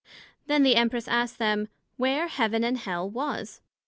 [0.47, 3.61] Then the Empress asked them, Where Heaven and Hell was?